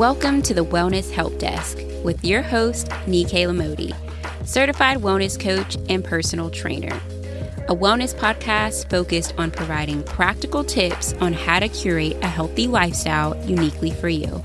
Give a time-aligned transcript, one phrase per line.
[0.00, 3.94] Welcome to the Wellness Help Desk with your host, Nike Lamodi,
[4.46, 6.98] certified wellness coach and personal trainer.
[7.68, 13.36] A wellness podcast focused on providing practical tips on how to curate a healthy lifestyle
[13.44, 14.42] uniquely for you,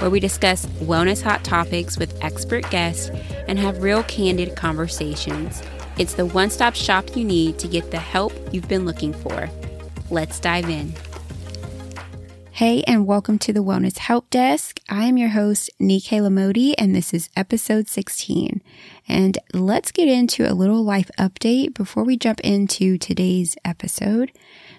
[0.00, 3.12] where we discuss wellness hot topics with expert guests
[3.46, 5.62] and have real candid conversations.
[5.98, 9.48] It's the one stop shop you need to get the help you've been looking for.
[10.10, 10.94] Let's dive in.
[12.56, 14.80] Hey, and welcome to the Wellness Help Desk.
[14.88, 18.62] I am your host, Nike Lamodi, and this is episode 16.
[19.06, 24.32] And let's get into a little life update before we jump into today's episode.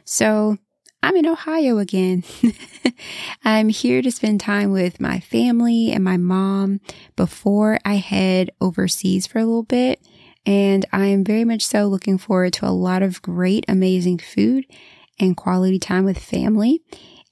[0.06, 0.58] So,
[1.04, 2.24] I'm in Ohio again.
[3.46, 6.82] I'm here to spend time with my family and my mom
[7.16, 10.02] before I head overseas for a little bit.
[10.48, 14.66] And I am very much so looking forward to a lot of great, amazing food
[15.20, 16.82] and quality time with family.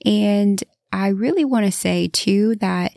[0.05, 2.93] And I really want to say too that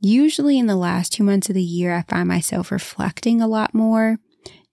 [0.00, 3.74] usually in the last two months of the year, I find myself reflecting a lot
[3.74, 4.18] more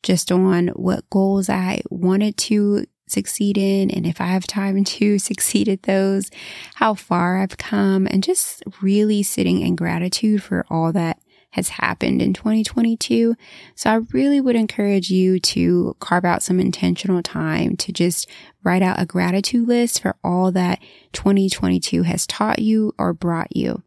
[0.03, 5.17] just on what goals I wanted to succeed in and if I have time to
[5.19, 6.30] succeed at those,
[6.75, 11.19] how far I've come and just really sitting in gratitude for all that
[11.58, 13.36] has happened in 2022.
[13.75, 18.30] So I really would encourage you to carve out some intentional time to just
[18.64, 20.80] write out a gratitude list for all that
[21.14, 23.81] 2022 has taught you or brought you.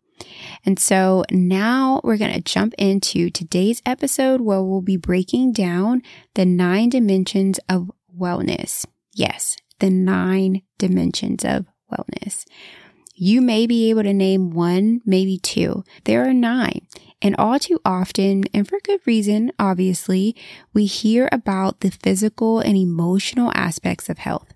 [0.67, 6.03] And so now we're going to jump into today's episode where we'll be breaking down
[6.35, 8.85] the nine dimensions of wellness.
[9.15, 12.45] Yes, the nine dimensions of wellness.
[13.15, 15.85] You may be able to name one, maybe two.
[16.05, 16.87] There are nine.
[17.23, 20.35] And all too often, and for good reason, obviously,
[20.73, 24.55] we hear about the physical and emotional aspects of health.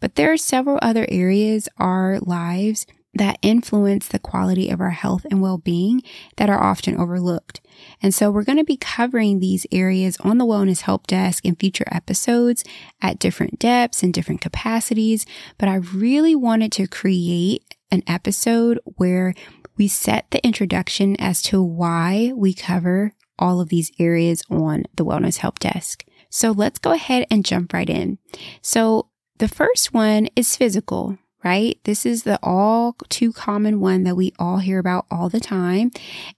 [0.00, 5.24] But there are several other areas our lives that influence the quality of our health
[5.30, 6.02] and well-being
[6.36, 7.60] that are often overlooked.
[8.02, 11.54] And so we're going to be covering these areas on the Wellness Help Desk in
[11.54, 12.64] future episodes
[13.00, 15.26] at different depths and different capacities.
[15.58, 17.62] But I really wanted to create
[17.92, 19.32] an episode where
[19.76, 25.04] we set the introduction as to why we cover all of these areas on the
[25.04, 26.04] Wellness Help Desk.
[26.30, 28.18] So let's go ahead and jump right in.
[28.62, 29.08] So
[29.38, 31.78] the first one is physical, right?
[31.84, 35.90] This is the all too common one that we all hear about all the time.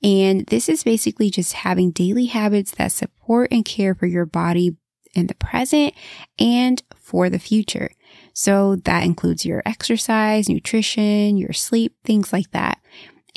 [0.03, 4.77] And this is basically just having daily habits that support and care for your body
[5.15, 5.95] in the present
[6.39, 7.91] and for the future.
[8.35, 12.79] So that includes your exercise, nutrition, your sleep, things like that.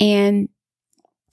[0.00, 0.48] And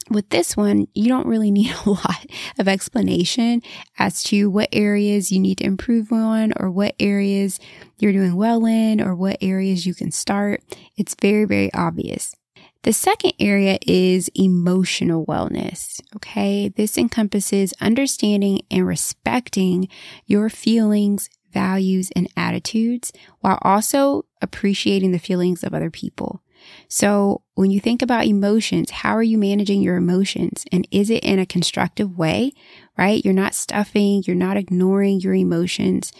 [0.10, 2.26] with this one, you don't really need a lot
[2.60, 3.62] of explanation
[3.98, 7.60] as to what areas you need to improve on or what areas
[8.00, 10.64] you're doing well in or what areas you can start.
[10.96, 12.36] It's very, very obvious.
[12.84, 16.00] The second area is emotional wellness.
[16.16, 16.70] Okay.
[16.70, 19.90] This encompasses understanding and respecting
[20.26, 23.12] your feelings, values, and attitudes
[23.42, 26.42] while also appreciating the feelings of other people.
[26.88, 30.66] So when you think about emotions, how are you managing your emotions?
[30.72, 32.54] And is it in a constructive way,
[32.98, 33.24] right?
[33.24, 36.12] You're not stuffing, you're not ignoring your emotions.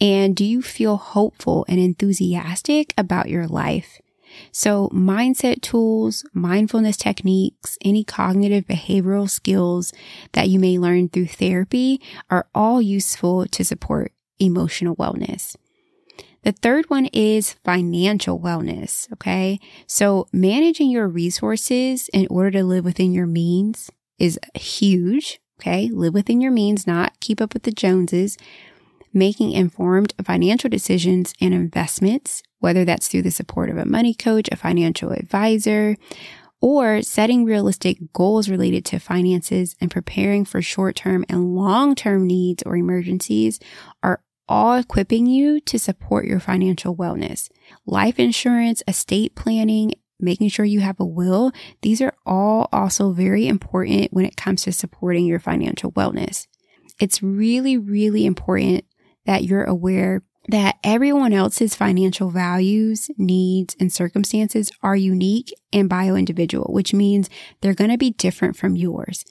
[0.00, 4.00] And do you feel hopeful and enthusiastic about your life?
[4.52, 9.92] So mindset tools, mindfulness techniques, any cognitive behavioral skills
[10.32, 12.00] that you may learn through therapy
[12.30, 15.56] are all useful to support emotional wellness.
[16.44, 19.10] The third one is financial wellness.
[19.14, 19.58] Okay.
[19.86, 25.40] So managing your resources in order to live within your means is huge.
[25.60, 25.88] Okay.
[25.88, 28.36] Live within your means, not keep up with the Joneses.
[29.16, 34.48] Making informed financial decisions and investments, whether that's through the support of a money coach,
[34.50, 35.96] a financial advisor,
[36.60, 42.26] or setting realistic goals related to finances and preparing for short term and long term
[42.26, 43.60] needs or emergencies
[44.02, 47.50] are all equipping you to support your financial wellness.
[47.86, 51.52] Life insurance, estate planning, making sure you have a will,
[51.82, 56.46] these are all also very important when it comes to supporting your financial wellness.
[57.00, 58.84] It's really, really important
[59.26, 66.14] that you're aware that everyone else's financial values, needs, and circumstances are unique and bio
[66.14, 67.30] individual, which means
[67.60, 69.24] they're going to be different from yours.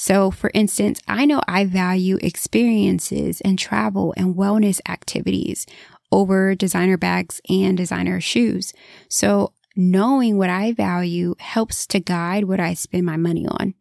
[0.00, 5.66] So, for instance, I know I value experiences and travel and wellness activities
[6.12, 8.72] over designer bags and designer shoes.
[9.08, 13.74] So, knowing what I value helps to guide what I spend my money on.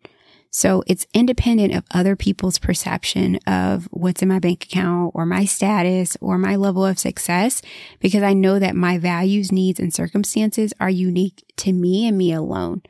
[0.50, 5.46] So it's independent of other people's perception of what's in my bank account or my
[5.46, 7.62] status or my level of success
[8.00, 12.34] because I know that my values, needs, and circumstances are unique to me and me
[12.34, 12.82] alone.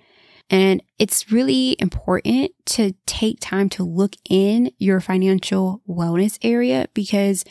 [0.49, 7.43] And it's really important to take time to look in your financial wellness area because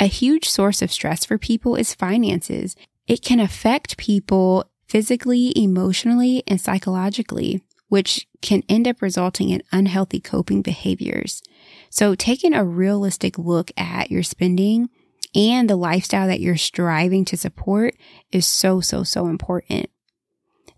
[0.00, 2.74] a huge source of stress for people is finances.
[3.06, 10.18] It can affect people physically, emotionally, and psychologically, which can end up resulting in unhealthy
[10.18, 11.42] coping behaviors.
[11.90, 14.88] So taking a realistic look at your spending
[15.34, 17.94] and the lifestyle that you're striving to support
[18.32, 19.90] is so, so, so important.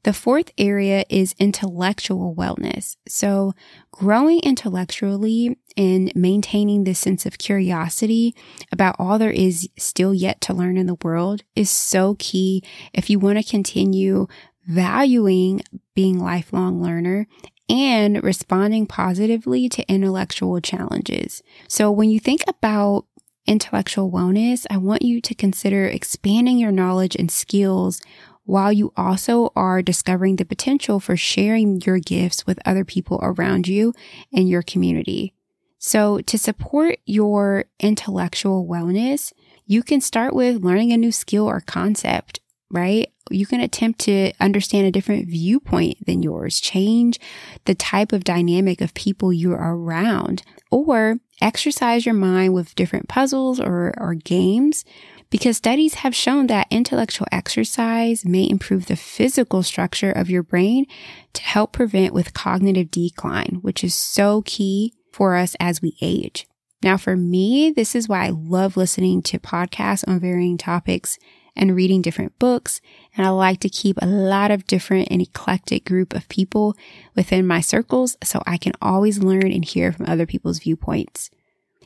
[0.05, 2.97] The fourth area is intellectual wellness.
[3.07, 3.55] So
[3.93, 8.35] growing intellectually and maintaining this sense of curiosity
[8.73, 13.09] about all there is still yet to learn in the world is so key if
[13.09, 14.27] you want to continue
[14.67, 15.63] valuing
[15.95, 17.27] being lifelong learner
[17.69, 21.43] and responding positively to intellectual challenges.
[21.69, 23.07] So when you think about
[23.47, 28.01] intellectual wellness, I want you to consider expanding your knowledge and skills
[28.45, 33.69] while you also are discovering the potential for sharing your gifts with other people around
[33.69, 33.95] you
[34.33, 35.35] and your community.
[35.79, 39.33] So to support your intellectual wellness,
[39.67, 42.41] you can start with learning a new skill or concept,
[42.71, 43.13] right?
[43.31, 47.19] You can attempt to understand a different viewpoint than yours, change
[47.65, 53.61] the type of dynamic of people you're around, or exercise your mind with different puzzles
[53.61, 54.85] or, or games
[55.33, 60.85] because studies have shown that intellectual exercise may improve the physical structure of your brain
[61.33, 66.47] to help prevent with cognitive decline, which is so key for us as we age.
[66.83, 71.19] Now, for me, this is why I love listening to podcasts on varying topics
[71.57, 72.83] and reading different books.
[73.17, 76.77] And I like to keep a lot of different and eclectic group of people
[77.17, 81.31] within my circles so I can always learn and hear from other people's viewpoints.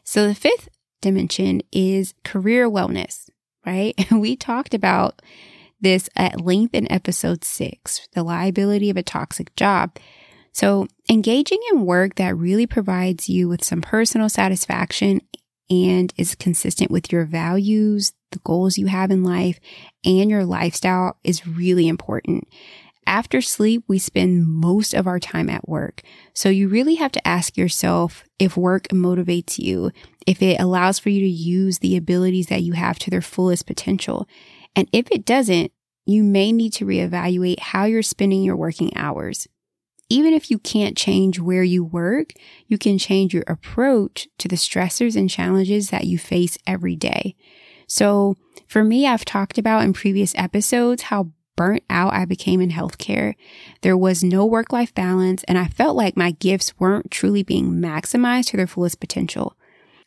[0.02, 0.68] So the fifth
[1.00, 3.28] dimension is career wellness
[3.66, 3.94] right?
[4.12, 5.20] We talked about
[5.80, 9.96] this at length in episode six, the liability of a toxic job.
[10.52, 15.20] So engaging in work that really provides you with some personal satisfaction
[15.68, 19.60] and is consistent with your values, the goals you have in life,
[20.04, 22.48] and your lifestyle is really important.
[23.06, 26.02] After sleep, we spend most of our time at work.
[26.34, 29.92] So you really have to ask yourself if work motivates you,
[30.26, 33.66] if it allows for you to use the abilities that you have to their fullest
[33.66, 34.28] potential.
[34.74, 35.70] And if it doesn't,
[36.04, 39.46] you may need to reevaluate how you're spending your working hours.
[40.08, 42.32] Even if you can't change where you work,
[42.66, 47.34] you can change your approach to the stressors and challenges that you face every day.
[47.88, 48.36] So
[48.68, 53.34] for me, I've talked about in previous episodes how burnt out I became in healthcare.
[53.82, 57.72] There was no work life balance, and I felt like my gifts weren't truly being
[57.72, 59.56] maximized to their fullest potential.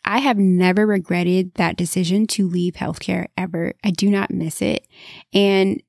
[0.06, 3.74] I have never regretted that decision to leave healthcare ever.
[3.84, 4.88] I do not miss it.
[5.34, 5.82] And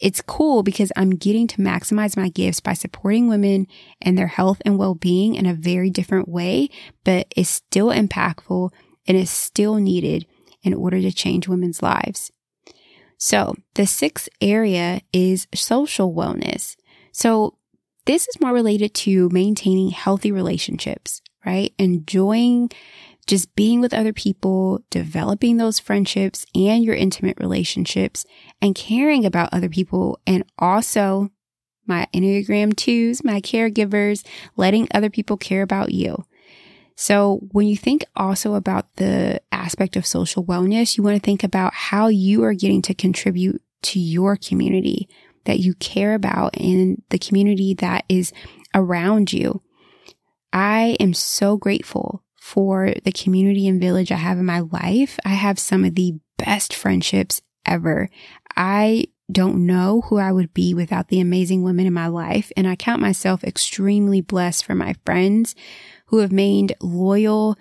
[0.00, 3.68] it's cool because I'm getting to maximize my gifts by supporting women
[4.00, 6.70] and their health and well being in a very different way,
[7.04, 8.70] but it's still impactful
[9.06, 10.26] and is still needed
[10.62, 12.32] in order to change women's lives.
[13.24, 16.74] So the sixth area is social wellness.
[17.12, 17.56] So
[18.04, 21.72] this is more related to maintaining healthy relationships, right?
[21.78, 22.72] Enjoying
[23.28, 28.26] just being with other people, developing those friendships and your intimate relationships
[28.60, 31.30] and caring about other people and also
[31.86, 36.24] my Enneagram twos, my caregivers, letting other people care about you.
[36.96, 41.44] So when you think also about the aspect of social wellness, you want to think
[41.44, 45.08] about how you are getting to contribute to your community
[45.44, 48.32] that you care about and the community that is
[48.74, 49.62] around you.
[50.52, 55.18] I am so grateful for the community and village I have in my life.
[55.24, 58.08] I have some of the best friendships ever.
[58.56, 62.52] I don't know who I would be without the amazing women in my life.
[62.56, 65.54] And I count myself extremely blessed for my friends
[66.06, 67.56] who have remained loyal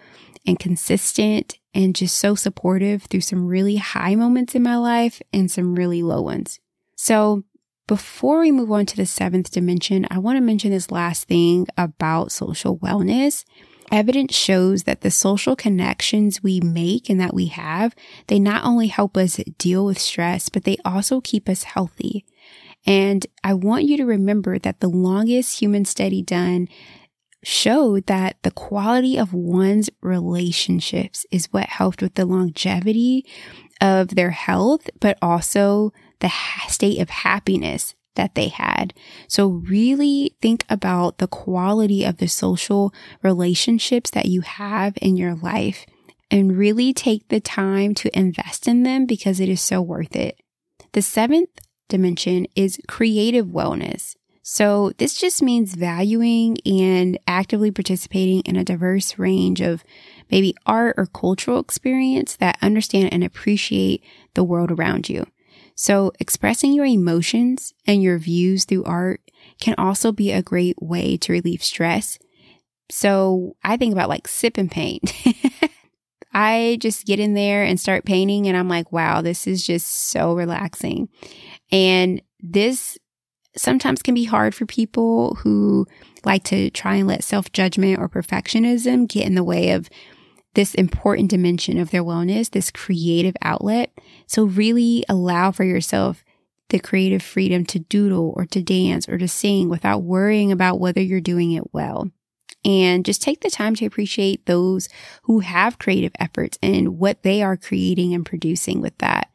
[0.45, 5.49] and consistent and just so supportive through some really high moments in my life and
[5.49, 6.59] some really low ones.
[6.95, 7.43] So
[7.87, 11.67] before we move on to the seventh dimension, I want to mention this last thing
[11.77, 13.43] about social wellness.
[13.91, 17.93] Evidence shows that the social connections we make and that we have,
[18.27, 22.25] they not only help us deal with stress, but they also keep us healthy.
[22.85, 26.69] And I want you to remember that the longest human study done
[27.43, 33.25] showed that the quality of one's relationships is what helped with the longevity
[33.79, 36.31] of their health, but also the
[36.67, 38.93] state of happiness that they had.
[39.27, 42.93] So really think about the quality of the social
[43.23, 45.85] relationships that you have in your life
[46.29, 50.39] and really take the time to invest in them because it is so worth it.
[50.93, 51.49] The seventh
[51.89, 54.15] dimension is creative wellness.
[54.43, 59.83] So this just means valuing and actively participating in a diverse range of
[60.31, 65.27] maybe art or cultural experience that understand and appreciate the world around you.
[65.75, 69.21] So expressing your emotions and your views through art
[69.59, 72.17] can also be a great way to relieve stress.
[72.89, 75.13] So I think about like sip and paint.
[76.33, 80.09] I just get in there and start painting and I'm like, wow, this is just
[80.11, 81.09] so relaxing.
[81.71, 82.97] And this
[83.55, 85.87] sometimes can be hard for people who
[86.23, 89.89] like to try and let self judgment or perfectionism get in the way of
[90.53, 93.91] this important dimension of their wellness, this creative outlet.
[94.27, 96.23] So really allow for yourself
[96.69, 101.01] the creative freedom to doodle or to dance or to sing without worrying about whether
[101.01, 102.11] you're doing it well.
[102.63, 104.87] And just take the time to appreciate those
[105.23, 109.30] who have creative efforts and what they are creating and producing with that.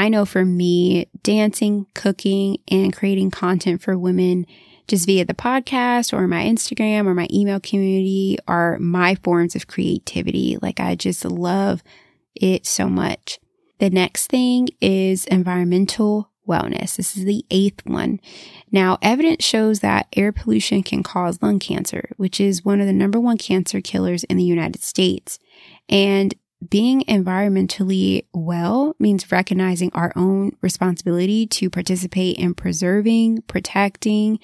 [0.00, 4.46] I know for me, dancing, cooking, and creating content for women
[4.88, 9.66] just via the podcast or my Instagram or my email community are my forms of
[9.66, 10.56] creativity.
[10.62, 11.82] Like I just love
[12.34, 13.40] it so much.
[13.78, 16.96] The next thing is environmental wellness.
[16.96, 18.20] This is the eighth one.
[18.72, 22.94] Now, evidence shows that air pollution can cause lung cancer, which is one of the
[22.94, 25.38] number one cancer killers in the United States.
[25.90, 26.34] And
[26.68, 34.38] being environmentally well means recognizing our own responsibility to participate in preserving, protecting,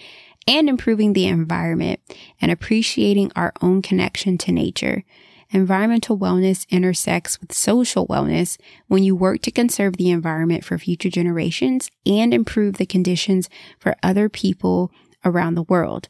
[0.49, 2.00] and improving the environment
[2.40, 5.04] and appreciating our own connection to nature.
[5.50, 8.58] Environmental wellness intersects with social wellness
[8.88, 13.94] when you work to conserve the environment for future generations and improve the conditions for
[14.02, 14.90] other people
[15.25, 16.08] around the world.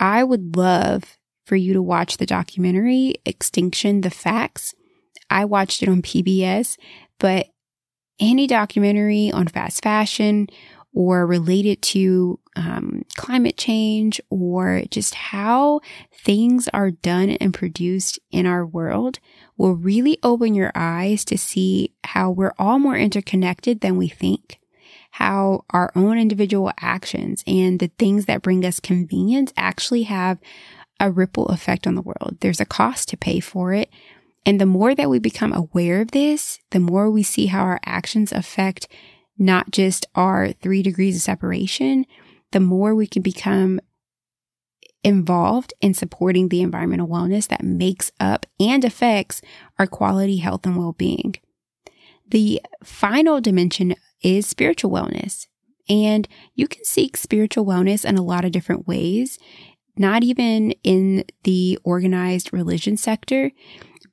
[0.00, 4.74] I would love for you to watch the documentary Extinction the Facts.
[5.30, 6.76] I watched it on PBS,
[7.18, 7.48] but
[8.18, 10.48] any documentary on fast fashion
[10.92, 15.80] or related to um, climate change or just how
[16.12, 19.20] things are done and produced in our world
[19.56, 24.58] will really open your eyes to see how we're all more interconnected than we think.
[25.12, 30.38] How our own individual actions and the things that bring us convenience actually have
[31.00, 32.36] a ripple effect on the world.
[32.40, 33.90] There's a cost to pay for it.
[34.46, 37.80] And the more that we become aware of this, the more we see how our
[37.84, 38.88] actions affect
[39.38, 42.06] not just our three degrees of separation,
[42.52, 43.80] the more we can become
[45.02, 49.40] involved in supporting the environmental wellness that makes up and affects
[49.78, 51.34] our quality health and well being.
[52.28, 55.46] The final dimension is spiritual wellness.
[55.88, 59.38] And you can seek spiritual wellness in a lot of different ways,
[59.96, 63.50] not even in the organized religion sector,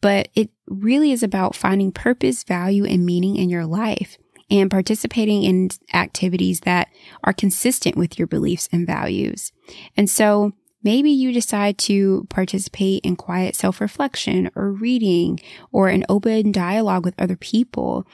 [0.01, 4.18] but it really is about finding purpose, value, and meaning in your life
[4.50, 6.88] and participating in activities that
[7.24, 9.51] are consistent with your beliefs and values.
[9.96, 15.39] And so maybe you decide to participate in quiet self reflection or reading
[15.72, 18.08] or an open dialogue with other people.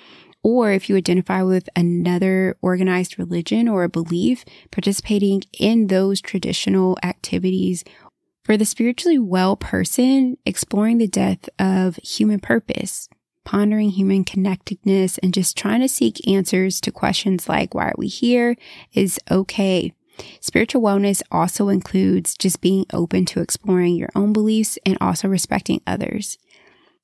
[0.45, 6.97] Or if you identify with another organized religion or a belief, participating in those traditional
[7.01, 7.85] activities
[8.43, 13.07] for the spiritually well person, exploring the depth of human purpose,
[13.45, 18.07] pondering human connectedness and just trying to seek answers to questions like, why are we
[18.07, 18.55] here
[18.93, 19.93] is okay.
[20.39, 25.81] Spiritual wellness also includes just being open to exploring your own beliefs and also respecting
[25.87, 26.37] others.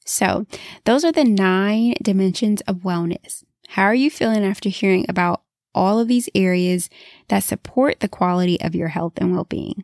[0.05, 0.45] So
[0.85, 3.43] those are the nine dimensions of wellness.
[3.69, 5.41] How are you feeling after hearing about
[5.75, 6.89] all of these areas
[7.27, 9.83] that support the quality of your health and well-being?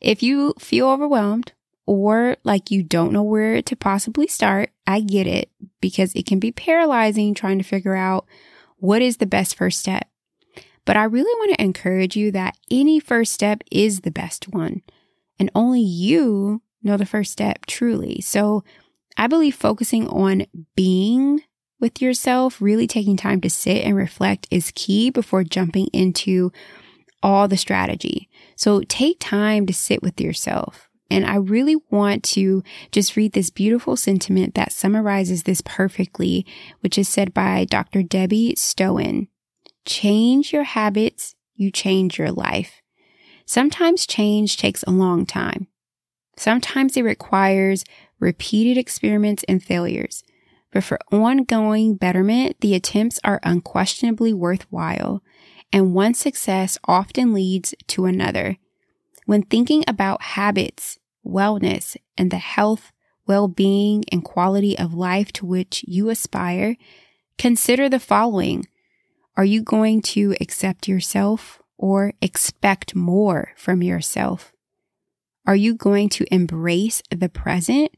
[0.00, 1.52] If you feel overwhelmed
[1.86, 6.38] or like you don't know where to possibly start, I get it because it can
[6.38, 8.26] be paralyzing trying to figure out
[8.76, 10.08] what is the best first step.
[10.84, 14.82] But I really want to encourage you that any first step is the best one,
[15.38, 18.20] and only you know the first step truly.
[18.22, 18.64] So
[19.16, 21.42] I believe focusing on being
[21.78, 26.52] with yourself, really taking time to sit and reflect is key before jumping into
[27.22, 28.28] all the strategy.
[28.56, 30.88] So take time to sit with yourself.
[31.10, 32.62] And I really want to
[32.92, 36.46] just read this beautiful sentiment that summarizes this perfectly,
[36.80, 38.02] which is said by Dr.
[38.02, 39.26] Debbie Stowen.
[39.84, 42.80] Change your habits, you change your life.
[43.44, 45.66] Sometimes change takes a long time.
[46.36, 47.84] Sometimes it requires
[48.20, 50.22] repeated experiments and failures.
[50.72, 55.22] But for ongoing betterment, the attempts are unquestionably worthwhile,
[55.72, 58.56] and one success often leads to another.
[59.26, 62.92] When thinking about habits, wellness, and the health,
[63.26, 66.76] well being, and quality of life to which you aspire,
[67.38, 68.66] consider the following.
[69.36, 74.52] Are you going to accept yourself or expect more from yourself?
[75.46, 77.92] Are you going to embrace the present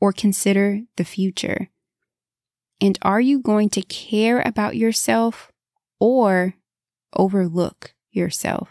[0.00, 1.68] or consider the future?
[2.80, 5.52] And are you going to care about yourself
[6.00, 6.54] or
[7.14, 8.68] overlook yourself?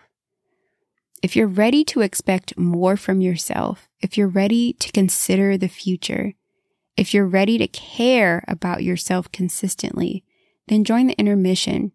[1.21, 6.33] If you're ready to expect more from yourself, if you're ready to consider the future,
[6.95, 10.23] if you're ready to care about yourself consistently,
[10.67, 11.91] then join the intermission.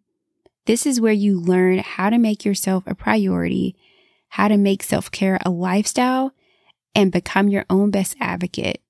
[0.67, 3.77] This is where you learn how to make yourself a priority,
[4.29, 6.33] how to make self care a lifestyle,
[6.95, 8.81] and become your own best advocate.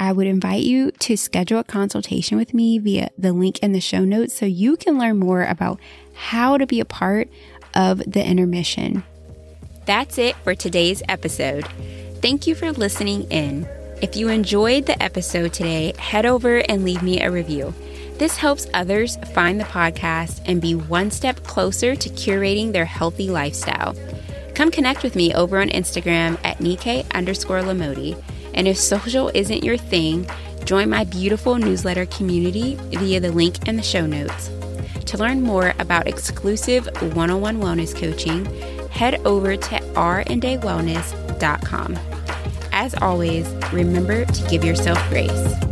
[0.00, 3.82] I would invite you to schedule a consultation with me via the link in the
[3.82, 5.78] show notes so you can learn more about
[6.14, 7.28] how to be a part
[7.74, 9.04] of the intermission.
[9.84, 11.68] That's it for today's episode.
[12.22, 13.68] Thank you for listening in.
[14.00, 17.74] If you enjoyed the episode today, head over and leave me a review.
[18.16, 23.28] This helps others find the podcast and be one step closer to curating their healthy
[23.28, 23.94] lifestyle.
[24.54, 28.16] Come connect with me over on Instagram at Nikkei underscore Lamodi.
[28.54, 30.26] And if social isn't your thing,
[30.64, 34.50] join my beautiful newsletter community via the link in the show notes.
[35.06, 38.44] To learn more about exclusive one on one wellness coaching,
[38.90, 41.98] head over to rdawellness.com.
[42.72, 45.69] As always, remember to give yourself grace.